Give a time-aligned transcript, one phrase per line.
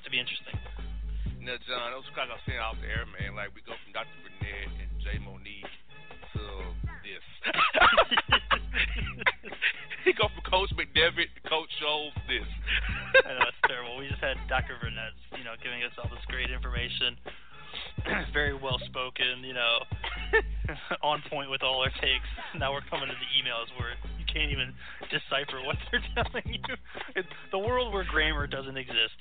[0.00, 0.56] ought to be interesting.
[1.44, 3.36] Now, John, those guys are saying off the air, man.
[3.36, 4.08] Like, we go from Dr.
[4.24, 5.68] Burnett and Jae Monique
[6.36, 6.44] to
[7.04, 7.24] this.
[10.04, 12.48] he go from Coach McDevitt to Coach Scholes this.
[13.24, 13.96] I know, it's terrible.
[13.96, 14.76] We just had Dr.
[14.80, 17.16] Burnett, you know, giving us all this great information.
[18.32, 19.84] Very well spoken, you know,
[21.02, 22.28] on point with all our takes.
[22.56, 24.72] Now we're coming to the emails where you can't even
[25.10, 26.74] decipher what they're telling you.
[27.16, 29.16] It's the world where grammar doesn't exist.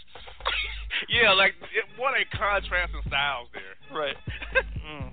[1.09, 3.75] Yeah, like it, what a contrast in styles there.
[3.89, 4.15] Right.
[4.85, 5.09] mm.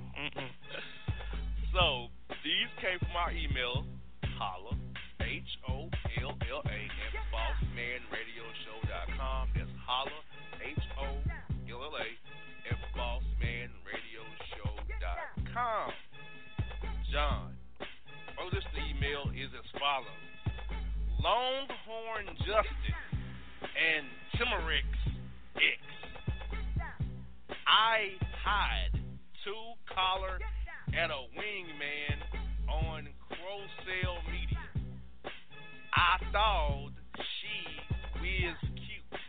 [1.72, 2.08] So
[2.44, 3.86] these came from our email,
[4.38, 4.76] holla,
[5.20, 5.88] H O
[6.22, 9.48] L L A at bossmanradioshow.com.
[9.56, 10.20] That's holla,
[10.64, 11.06] H O
[11.68, 12.08] L L A
[12.72, 15.92] at bossmanradioshow.com.
[17.12, 17.52] John,
[18.40, 20.08] oh, this email is as follows.
[21.20, 22.96] Longhorn Justin
[23.76, 24.06] and
[24.36, 24.84] Timerix
[25.56, 25.80] X.
[27.66, 28.12] I
[28.44, 28.92] hide
[29.44, 30.38] two collar
[30.92, 32.18] and a wingman
[32.68, 34.68] on Crowcell Media.
[35.94, 37.80] I thought she
[38.20, 39.20] was cute.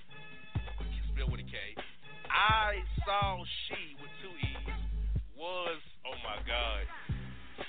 [1.14, 1.56] Spelled with a K.
[2.30, 4.76] I saw she with two E's
[5.38, 6.86] was oh my god.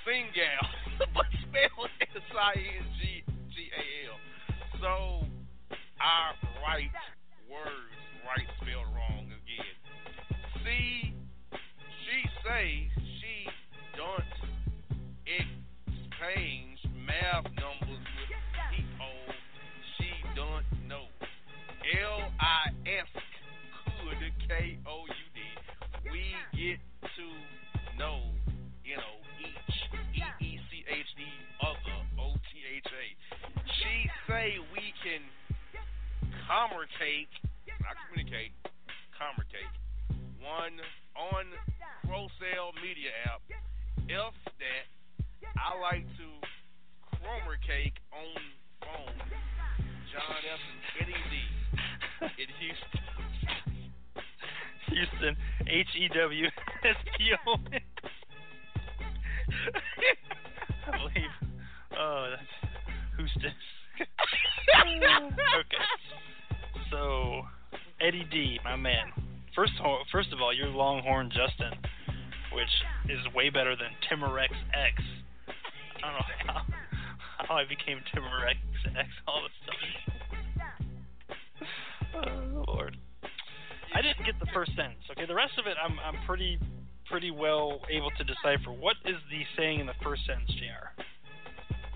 [0.02, 0.66] Singal
[1.14, 4.18] but spelled S I N G G-A-L.
[4.80, 5.26] So,
[6.00, 6.47] I write words
[51.00, 51.34] And Eddie D.
[52.42, 53.02] in Houston.
[54.88, 56.46] Houston, H E W
[56.84, 57.80] S T O N.
[60.86, 61.34] I believe.
[61.98, 62.42] Oh, that's
[63.16, 63.52] Houston.
[65.58, 65.84] okay.
[66.90, 67.42] So,
[68.00, 69.12] Eddie D, my man.
[69.54, 69.72] First,
[70.12, 71.72] first of all, you're Longhorn Justin,
[72.54, 72.70] which
[73.08, 75.02] is way better than Timorex X.
[75.98, 76.62] I don't know how,
[77.46, 78.56] how I became Timorex
[78.96, 80.07] X all of a
[84.28, 85.00] get the first sentence.
[85.10, 86.60] Okay, the rest of it I'm I'm pretty
[87.08, 88.70] pretty well able to decipher.
[88.76, 90.92] What is the saying in the first sentence, Jr.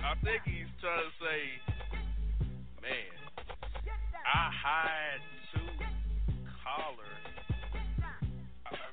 [0.01, 1.41] I think he's trying to say,
[2.81, 3.13] man,
[4.25, 5.21] I had
[5.53, 5.61] to
[6.65, 7.13] collar.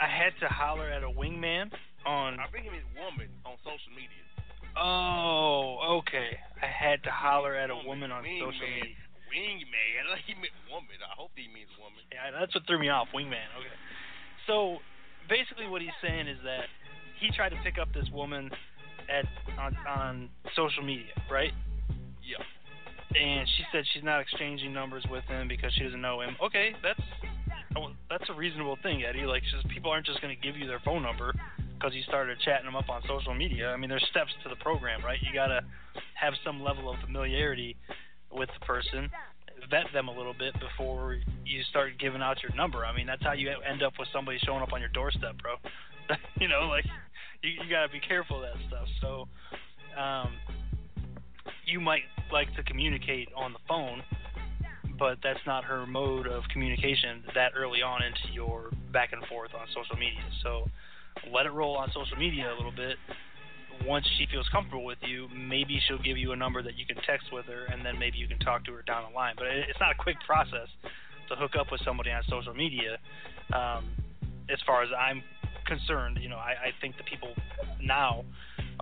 [0.01, 1.71] I had to holler at a wingman
[2.06, 2.39] on.
[2.39, 4.27] I think he means woman on social media.
[4.75, 6.36] Oh, okay.
[6.62, 8.95] I had to holler at a woman on social media.
[9.29, 10.03] Wingman.
[10.13, 10.97] I he meant woman.
[10.99, 12.01] I hope he means woman.
[12.11, 13.07] Yeah, that's what threw me off.
[13.13, 13.49] Wingman.
[13.57, 13.77] Okay.
[14.47, 14.81] So
[15.29, 16.67] basically, what he's saying is that
[17.21, 18.49] he tried to pick up this woman
[19.07, 19.25] at
[19.57, 21.53] on on social media, right?
[22.25, 22.43] Yeah.
[23.09, 26.37] And she said she's not exchanging numbers with him because she doesn't know him.
[26.43, 27.01] Okay, that's
[27.75, 29.25] oh, that's a reasonable thing, Eddie.
[29.25, 31.33] Like, just people aren't just going to give you their phone number
[31.79, 33.69] because you started chatting them up on social media.
[33.69, 35.17] I mean, there's steps to the program, right?
[35.21, 35.61] You gotta
[36.13, 37.77] have some level of familiarity
[38.31, 39.09] with the person,
[39.69, 42.85] vet them a little bit before you start giving out your number.
[42.85, 45.55] I mean, that's how you end up with somebody showing up on your doorstep, bro.
[46.39, 46.85] you know, like
[47.41, 48.87] you, you gotta be careful of that stuff.
[49.01, 49.27] So,
[49.99, 50.33] um,
[51.65, 54.01] you might like to communicate on the phone,
[54.97, 59.51] but that's not her mode of communication that early on into your back and forth
[59.53, 60.23] on social media.
[60.43, 60.69] So,
[61.33, 62.97] let it roll on social media a little bit.
[63.85, 66.97] Once she feels comfortable with you, maybe she'll give you a number that you can
[67.07, 69.35] text with her, and then maybe you can talk to her down the line.
[69.37, 70.67] But it's not a quick process
[71.29, 72.97] to hook up with somebody on social media.
[73.53, 73.85] Um,
[74.49, 75.23] as far as I'm
[75.65, 77.33] concerned, you know, I, I think the people
[77.81, 78.25] now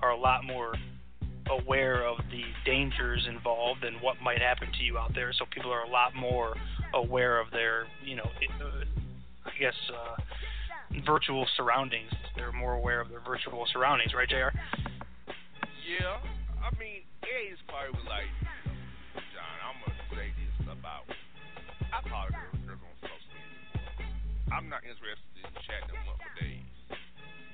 [0.02, 0.74] are a lot more
[1.50, 5.32] aware of the dangers involved and what might happen to you out there.
[5.34, 6.56] So people are a lot more
[6.94, 8.30] aware of their, you know,
[8.62, 8.84] uh,
[9.46, 10.22] I guess, uh,
[11.06, 12.12] virtual surroundings.
[12.36, 14.58] They're more aware of their virtual surroundings, right, Jr.
[15.88, 16.20] Yeah.
[16.60, 18.28] I mean, Eddie's probably was like,
[19.32, 21.08] John, I'm gonna say this about.
[21.96, 22.36] I to
[22.68, 24.04] girls on social media.
[24.52, 26.68] I'm not interested in chatting them up for days.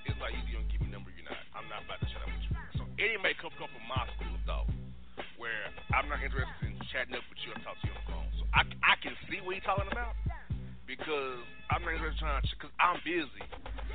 [0.10, 1.38] It's like you don't give me a number, or you're not.
[1.54, 2.58] I'm not about to chat up with you.
[2.74, 4.66] So Eddie may come come from my school of
[5.38, 8.08] where I'm not interested in chatting up with you and talk to you on the
[8.10, 8.30] phone.
[8.42, 10.18] So I, I can see what he's talking about
[10.90, 11.38] because
[11.70, 13.46] I'm not interested in trying to because I'm busy.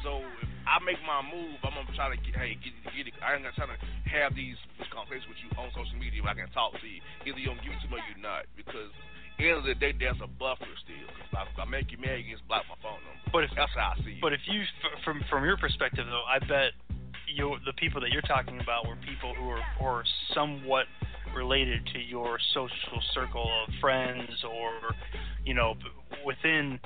[0.07, 3.17] So if I make my move, I'm gonna try to get hey get get it.
[3.25, 3.79] I ain't gonna try to
[4.13, 4.61] have these
[4.93, 7.01] conversations with you on social media where I can talk to you.
[7.25, 8.93] Either you don't give it to me or you're not because
[9.41, 11.09] end of the day there's a buffer still.
[11.09, 13.23] If I, if I make you mad, you just block my phone number.
[13.33, 14.23] But if That's how I see it.
[14.23, 16.75] But if you, f- from from your perspective though, I bet
[17.29, 20.87] you the people that you're talking about were people who are or somewhat
[21.37, 24.73] related to your social circle of friends or
[25.45, 25.75] you know
[26.25, 26.81] within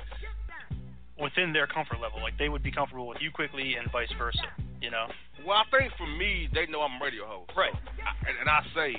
[1.19, 4.49] within their comfort level like they would be comfortable with you quickly and vice versa
[4.81, 5.07] you know
[5.45, 7.51] Well, I think for me, they know I'm a radio host.
[7.55, 7.71] Right.
[7.71, 8.95] So I, and, and I say,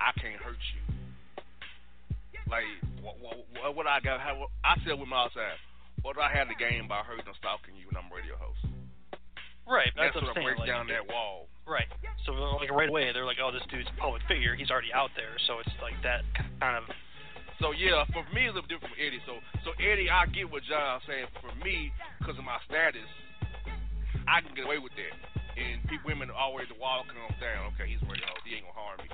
[0.00, 0.80] I can't hurt you.
[2.48, 2.64] Like,
[3.00, 5.56] what, what, what, what I got, how, I tell with my time,
[6.02, 8.36] what do I have to gain by hurting or stalking you when I'm a radio
[8.36, 8.60] host?
[9.68, 11.46] right that's, That's what what I'm saying breaks like, down that wall.
[11.70, 11.86] right
[12.26, 15.14] so like right away they're like oh this dude's a public figure he's already out
[15.14, 16.26] there so it's like that
[16.58, 16.82] kind of
[17.62, 19.22] So yeah, for me it's a little different from Eddie.
[19.22, 21.30] So so Eddie, I get what John's saying.
[21.38, 23.06] For me, because of my status,
[24.26, 25.14] I can get away with that.
[25.54, 27.70] And people, women are always the wall comes down.
[27.78, 28.42] Okay, he's radio oh, host.
[28.42, 29.08] He ain't gonna harm me.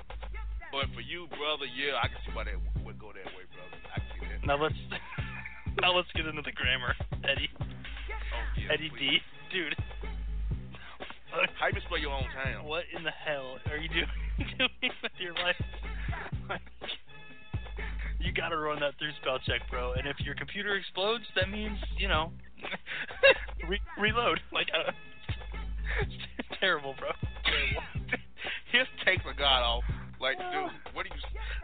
[0.72, 2.56] But for you, brother, yeah, I can see why that
[2.88, 3.76] would go that way, brother.
[3.92, 4.40] I can see that.
[4.48, 4.80] now let's
[5.84, 6.96] now let's get into the grammar
[7.28, 9.20] Eddie Oh, yeah, Eddie please.
[9.52, 9.76] D dude
[11.60, 12.64] How you spell your own town?
[12.64, 13.87] What in the hell are you
[19.28, 19.92] spell check, bro.
[19.92, 22.32] And if your computer explodes, that means you know,
[23.68, 24.40] re- reload.
[24.52, 24.90] Like, uh,
[26.60, 27.10] terrible, bro.
[27.44, 28.18] Terrible.
[28.72, 29.84] His takes are god off.
[30.20, 31.20] Like, dude, what do you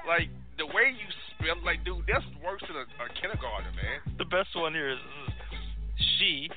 [0.06, 0.28] like?
[0.59, 4.14] The way you spell, like, dude, that's worse than a, a kindergarten, man.
[4.18, 6.49] The best one here is, is she,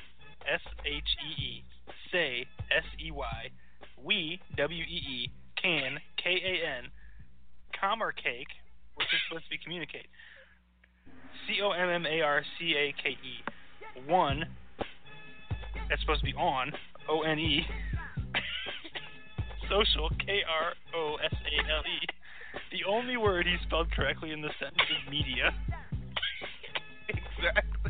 [0.46, 1.64] S H E E,
[2.12, 3.50] say, S E Y,
[3.98, 6.92] we, W E E, can, K A N,
[7.74, 8.52] comma cake,
[8.94, 10.06] which is supposed to be communicate.
[11.48, 14.06] C O M M A R C A K E.
[14.06, 14.44] One,
[15.88, 16.70] that's supposed to be on,
[17.08, 17.64] O N E.
[19.68, 22.06] Social, K R O S A L E.
[22.70, 25.54] The only word he spelled correctly in the sentence is media.
[27.08, 27.88] exactly.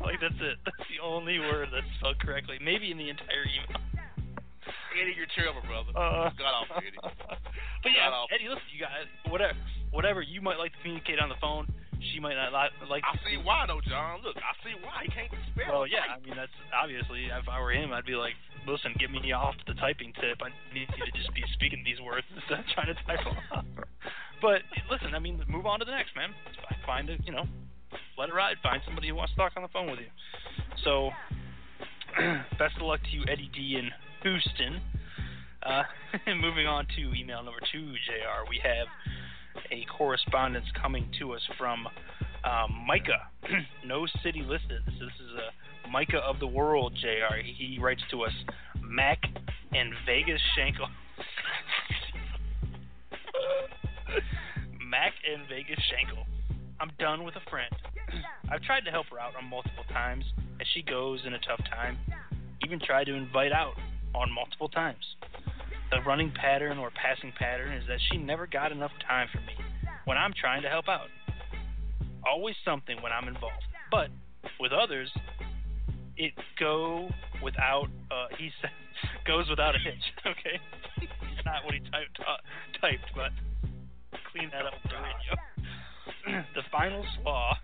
[0.00, 0.58] Like that's it.
[0.64, 2.58] That's the only word that's spelled correctly.
[2.62, 3.82] Maybe in the entire email.
[4.98, 5.90] Eddie, you're terrible, brother.
[5.94, 6.98] Uh, Got off, Eddie.
[7.02, 8.10] but yeah.
[8.34, 9.58] Eddie, listen, you guys, whatever,
[9.90, 11.66] whatever you might like to communicate on the phone,
[12.00, 13.02] she might not li- like.
[13.04, 14.20] I see why though, John.
[14.22, 15.82] Look, I see why he can't spell.
[15.82, 18.34] Well, yeah, I mean that's obviously if I were him, I'd be like,
[18.66, 20.38] listen, get me off the typing tip.
[20.42, 23.38] I need you to just be speaking these words instead of trying to type them
[23.54, 23.66] up.
[24.40, 26.30] But listen, I mean, move on to the next, man.
[26.86, 27.44] Find it, you know,
[28.16, 28.56] let it ride.
[28.62, 30.10] Find somebody who wants to talk on the phone with you.
[30.84, 31.10] So,
[32.58, 33.90] best of luck to you, Eddie D in
[34.22, 34.80] Houston.
[35.62, 35.82] Uh,
[36.40, 38.46] moving on to email number two, Jr.
[38.48, 38.86] We have
[39.70, 41.86] a correspondence coming to us from
[42.44, 43.28] um, Micah.
[43.86, 44.82] no city listed.
[44.86, 45.10] This is
[45.84, 47.36] a Micah of the world, Jr.
[47.42, 48.32] He writes to us,
[48.82, 49.18] Mac
[49.72, 50.88] and Vegas Shankle.
[54.88, 56.24] Mac and Vegas Shankle.
[56.80, 57.74] I'm done with a friend.
[58.50, 60.24] I've tried to help her out on multiple times
[60.60, 61.98] as she goes in a tough time.
[62.64, 63.74] Even tried to invite out
[64.14, 65.04] on multiple times.
[65.90, 69.54] The running pattern or passing pattern is that she never got enough time for me
[70.04, 71.08] when I'm trying to help out.
[72.26, 73.64] Always something when I'm involved.
[73.90, 74.08] But
[74.60, 75.10] with others,
[76.16, 77.08] it go
[77.42, 78.70] without uh he said
[79.26, 80.60] goes without a hitch, okay?
[81.00, 82.18] it's not what he typed
[82.80, 83.30] typed, but
[84.32, 86.42] clean that up for the radio.
[86.54, 87.54] the final flaw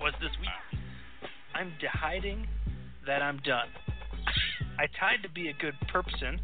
[0.00, 0.80] was this week.
[1.54, 2.46] I'm hiding
[3.06, 3.68] that I'm done.
[4.78, 6.40] I tried to be a good person.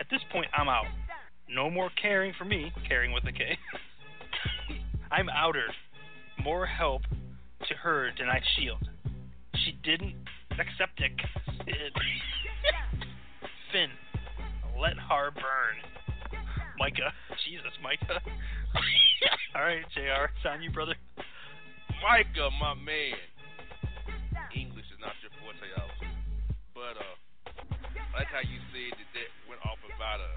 [0.00, 0.86] At this point, I'm out.
[1.48, 3.58] No more caring for me, caring with a K.
[5.10, 5.66] I'm outer.
[6.42, 7.02] More help
[7.68, 8.88] to her than I shield.
[9.64, 10.14] She didn't
[10.52, 11.12] accept it.
[13.72, 13.90] Finn,
[14.80, 15.76] let her burn.
[16.78, 17.12] Micah,
[17.44, 18.20] Jesus, Micah.
[19.56, 20.30] All right, Jr.
[20.30, 20.94] It's on you, brother.
[22.02, 23.18] Micah, my man.
[24.54, 25.66] English is not your forte.
[26.74, 27.16] But uh,
[28.18, 30.34] Like how you said that that went off about a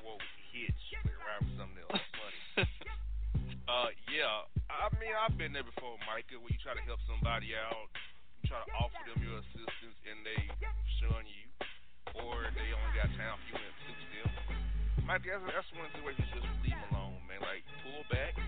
[0.00, 2.40] quote hitch, like right with something else funny.
[3.68, 4.48] uh, yeah.
[4.72, 6.40] I mean, I've been there before, Micah.
[6.40, 7.92] When you try to help somebody out,
[8.40, 10.40] you try to offer them your assistance, and they
[11.04, 11.52] shun you,
[12.16, 14.28] or they only got time for you and it suits them.
[15.04, 17.44] Micah, that's, that's one of the ways you just leave them alone, man.
[17.44, 18.40] Like pull back,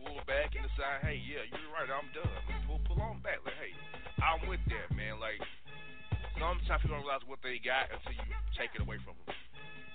[0.00, 2.32] pull back and decide, hey, yeah, you're right, I'm done.
[2.64, 3.44] Pull, pull on back.
[3.44, 3.76] Like, hey,
[4.24, 5.20] I'm with that, man.
[5.20, 5.36] Like,
[6.36, 8.24] sometimes people don't realize what they got until you
[8.56, 9.34] take it away from them.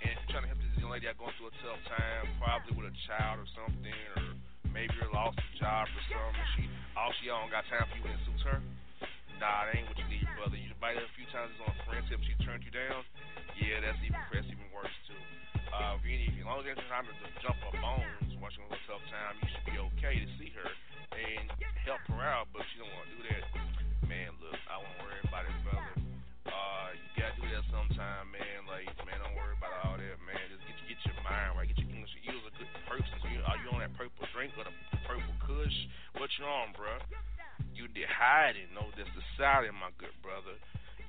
[0.04, 2.26] And if you're trying to help this young lady out going through a tough time,
[2.38, 4.24] probably with a child or something, or
[4.70, 6.64] maybe you lost a job or something, and she
[6.94, 8.62] all she don't got time for you and it suits her.
[9.42, 10.58] Nah, that ain't what you need, brother.
[10.58, 13.06] You invited her a few times on friendship, she turned you down.
[13.58, 15.18] Yeah, that's even that's even worse too.
[15.74, 18.62] Uh, if you need, as long as there's time to jump her bones while she's
[18.62, 20.70] going through a tough time, you should be okay to see her
[21.14, 21.50] and
[21.86, 22.50] help her out.
[22.54, 23.44] But she don't want to do that.
[24.06, 25.97] Man, look, I won't worry about it, brother.
[26.48, 28.60] Uh, you gotta do that sometime, man.
[28.68, 30.40] Like, man, don't worry about all that, man.
[30.52, 32.14] Just get get your mind right, get your English.
[32.24, 33.14] You was a good person.
[33.28, 35.78] You, are you on that purple drink or the purple Kush?
[36.16, 37.04] What you on, bruh?
[37.76, 38.72] You did hiding.
[38.74, 40.56] No, that's the silent, my good brother.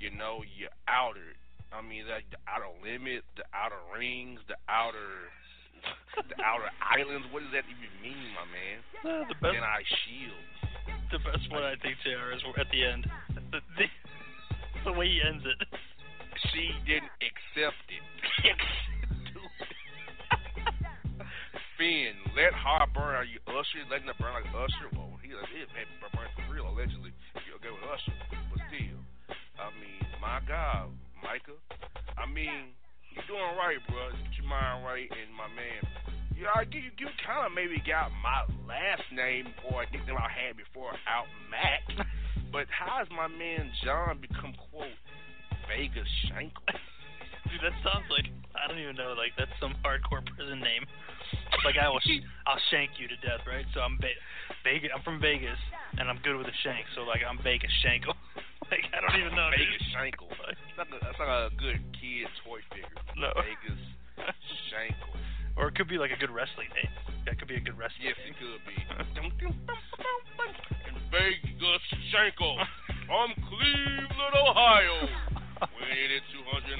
[0.03, 1.35] You know, you're outer.
[1.71, 5.29] I mean, like the outer limit, the outer rings, the outer,
[6.17, 7.29] the outer islands.
[7.31, 8.79] What does that even mean, my man?
[9.05, 10.43] Uh, the best, Then I shield.
[11.13, 12.33] the best one I think, Jr.
[12.37, 13.05] is at the end.
[13.53, 13.87] The, the,
[14.85, 15.59] the way he ends it.
[16.53, 18.03] She didn't accept it.
[21.79, 23.15] Finn, let her burn.
[23.15, 23.87] Are you Usher?
[23.91, 24.91] Letting her burn like Usher?
[24.95, 27.15] Well, he like, it may burn for real, allegedly.
[27.47, 28.15] You're okay with Usher.
[28.51, 28.99] But still,
[29.59, 30.91] I mean, my God,
[31.23, 31.59] Micah.
[32.19, 32.75] I mean,
[33.15, 34.11] you're doing right, bro.
[34.11, 35.07] Get your mind right.
[35.07, 35.83] And my man,
[36.35, 40.15] yeah, I you, you kind of maybe got my last name or a think that
[40.15, 41.83] I had before out Mac.
[42.53, 44.97] But how has my man John become, quote,
[45.69, 46.65] Vegas Shankle?
[47.49, 49.17] Dude, that sounds like I don't even know.
[49.17, 50.85] Like that's some hardcore prison name.
[51.65, 53.65] Like I will, sh- I'll shank you to death, right?
[53.73, 54.21] So I'm Ve-
[54.65, 54.93] Vegas.
[54.93, 55.57] I'm from Vegas,
[55.97, 56.85] and I'm good with a shank.
[56.93, 58.13] So like I'm Vegas Shankle.
[58.73, 59.49] like I don't even know.
[59.49, 60.29] Vegas Shankle.
[60.29, 62.93] That's like, a, that's like a good kid toy figure.
[63.17, 63.33] No.
[63.41, 63.81] Vegas
[64.69, 65.17] Shankle.
[65.59, 66.93] Or it could be like a good wrestling name.
[67.27, 68.33] That could be a good wrestling Yes, name.
[68.33, 68.79] it could be.
[70.89, 71.83] In Vegas,
[72.15, 72.57] Shankle
[73.07, 75.09] from Cleveland, Ohio,
[75.81, 76.23] weighing in at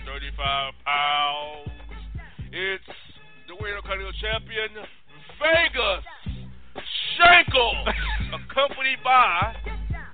[0.07, 1.71] 235 pounds.
[2.53, 2.85] It's
[3.49, 4.71] the Intercontinental Champion,
[5.43, 6.05] Vegas
[7.19, 7.93] Shankle,
[8.33, 9.57] accompanied by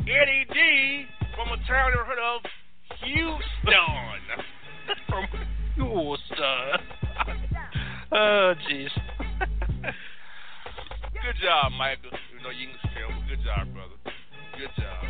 [0.03, 1.07] Eddie D
[1.37, 2.41] from a town never heard of,
[3.05, 3.43] Houston.
[5.09, 5.27] From
[5.77, 7.04] Houston.
[8.15, 8.91] Oh, jeez.
[11.25, 12.11] Good job, Michael.
[12.33, 13.11] You know you can tell.
[13.29, 13.97] Good job, brother.
[14.59, 15.05] Good job.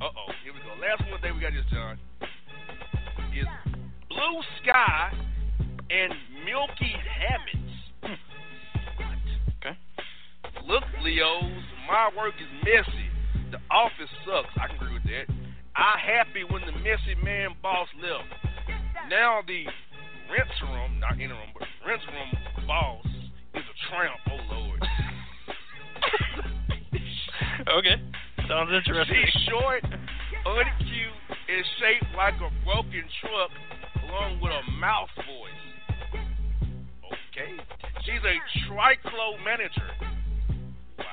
[0.00, 0.74] Uh oh, here we go.
[0.80, 1.98] Last one day we got this, John.
[3.36, 3.46] Is
[4.08, 5.12] Blue Sky
[5.90, 6.12] and
[6.44, 7.72] Milky Hammonds.
[9.60, 9.76] Okay.
[10.66, 11.44] Look, Leos,
[11.86, 13.08] my work is messy.
[13.52, 14.50] The office sucks.
[14.56, 15.28] I can agree with that.
[15.76, 18.28] I happy when the messy man boss left.
[19.08, 19.64] Now the
[20.32, 20.91] rinse room,
[23.94, 24.82] Oh Lord.
[27.76, 28.00] okay.
[28.48, 29.16] Sounds interesting.
[29.22, 29.82] She's short,
[30.46, 33.50] uncute, and shaped like a broken truck,
[34.08, 35.62] along with a mouth voice.
[37.06, 37.52] Okay.
[38.04, 39.90] She's a triclo manager.
[40.98, 41.04] Wow.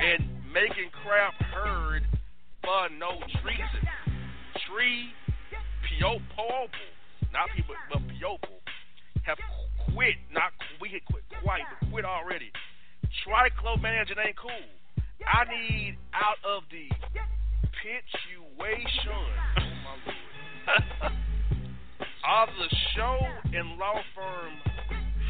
[0.00, 2.02] And making crap heard
[2.62, 3.88] for no treason.
[4.66, 5.12] Tree
[5.84, 6.68] Piopo,
[7.32, 8.56] not people, but Piopo,
[9.24, 9.38] have
[9.98, 10.14] quit.
[10.32, 12.52] Not we had quit quite, but quit already.
[13.26, 14.62] Triclo manager ain't cool.
[15.26, 16.86] I need out of the
[17.82, 19.10] pitch situation.
[19.10, 21.12] Oh my lord.
[22.28, 23.16] Of the show
[23.54, 24.52] and law firm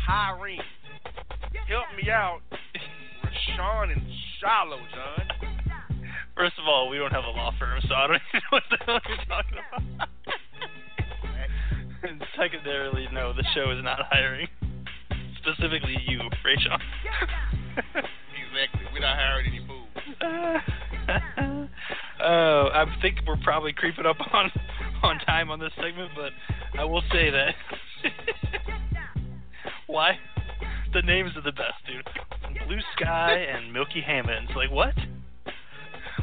[0.04, 0.58] hiring.
[1.68, 2.40] Help me out,
[3.22, 4.02] Rashawn and
[4.40, 5.28] Shiloh, John.
[6.34, 8.62] First of all, we don't have a law firm, so I don't even know what
[8.70, 10.08] the hell you're talking about.
[12.10, 14.48] and secondarily, no, the show is not hiring.
[15.54, 16.76] Specifically you, Rachel.
[18.48, 18.80] Exactly.
[18.92, 19.88] We're not hiring any fools.
[22.20, 24.50] Oh, I think we're probably creeping up on
[25.04, 26.32] on time on this segment, but
[26.76, 27.54] I will say that
[29.86, 30.18] why
[30.92, 32.04] the names are the best, dude.
[32.66, 34.50] Blue Sky and Milky Hammonds.
[34.56, 34.94] Like what?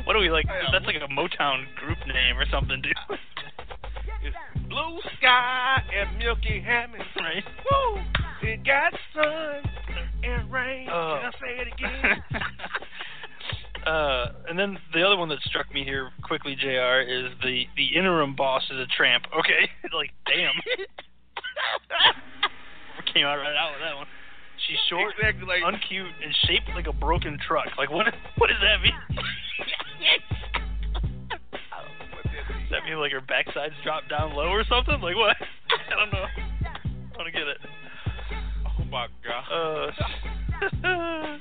[0.03, 0.47] What are we like?
[0.71, 2.93] That's like a Motown group name or something, dude.
[4.21, 4.35] It's
[4.67, 7.07] Blue Sky and Milky Hammonds.
[7.15, 7.43] Right?
[7.71, 8.01] Woo!
[8.41, 9.63] It got sun
[10.23, 10.87] and rain.
[10.91, 11.19] Oh.
[11.21, 12.23] Can I say it again?
[13.87, 17.01] uh, and then the other one that struck me here quickly, Jr.
[17.01, 19.25] is the the interim boss is a tramp.
[19.37, 20.53] Okay, like damn,
[23.13, 24.07] came out right out with that one.
[24.67, 27.67] She's short, exactly like uncute, and shaped like a broken truck.
[27.77, 28.07] Like what?
[28.37, 28.93] What does that mean?
[32.65, 34.99] Does that mean like her backside's dropped down low or something?
[35.01, 35.37] Like what?
[35.39, 36.25] I don't know.
[36.25, 37.57] I don't get it.
[38.95, 39.43] My god.
[39.51, 39.91] Uh,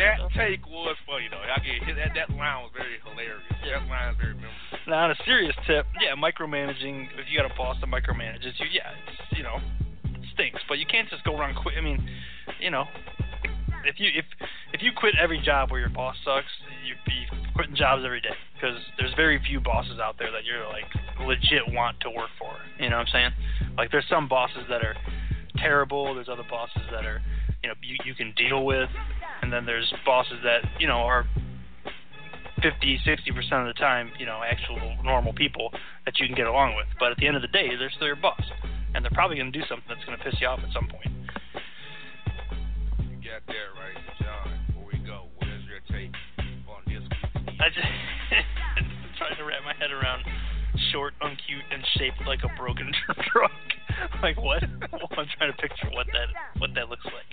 [0.00, 1.44] that take was funny though.
[1.44, 3.44] I get that that line was very hilarious.
[3.60, 3.80] Yeah.
[3.80, 4.88] That line is very memorable.
[4.88, 7.20] Now, on a serious tip, yeah, micromanaging.
[7.20, 9.60] If you got a boss that micromanages you, yeah, it's, you know,
[10.08, 10.62] it stinks.
[10.66, 11.76] But you can't just go around quit.
[11.76, 12.00] I mean,
[12.58, 12.88] you know,
[13.84, 14.24] if you if
[14.72, 16.48] if you quit every job where your boss sucks,
[16.88, 20.64] you'd be quitting jobs every day because there's very few bosses out there that you're
[20.72, 20.88] like
[21.28, 22.56] legit want to work for.
[22.80, 23.32] You know what I'm saying?
[23.76, 24.96] Like there's some bosses that are
[25.56, 26.14] terrible.
[26.14, 27.20] There's other bosses that are
[27.62, 28.88] you know you you can deal with,
[29.42, 31.26] and then there's bosses that you know are
[32.62, 35.70] 50, 60 percent of the time, you know, actual normal people
[36.04, 36.86] that you can get along with.
[36.98, 38.42] But at the end of the day, they're still your boss,
[38.94, 40.88] and they're probably going to do something that's going to piss you off at some
[40.88, 41.12] point.
[43.04, 44.48] You got that right, John.
[44.68, 46.14] Before we go, what is your take
[46.68, 47.04] on this
[47.60, 47.84] I just
[48.76, 50.24] I'm trying to wrap my head around
[50.92, 52.92] short, uncute, and shaped like a broken
[53.28, 53.52] truck.
[54.24, 54.62] Like what?
[55.20, 57.28] I'm trying to picture what that what that looks like.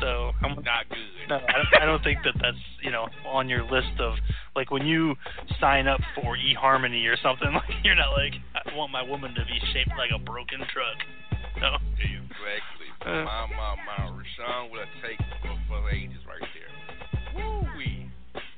[0.00, 1.28] So I'm not good.
[1.28, 4.14] No, I don't, I don't think that that's you know on your list of
[4.56, 5.14] like when you
[5.60, 7.52] sign up for eHarmony or something.
[7.56, 10.98] Like you're not like I want my woman to be shaped like a broken truck.
[11.60, 11.76] No.
[12.00, 12.88] Exactly.
[13.04, 13.24] Uh.
[13.24, 16.72] my my my Rashawn will take for, for the ages right there.
[17.36, 18.08] Woo wee.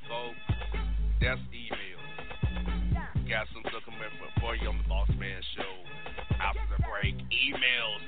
[0.08, 0.38] Folks,
[1.20, 1.98] that's email.
[3.28, 6.07] Got some up for- for you on the Boss Man Show.
[7.48, 8.07] Emails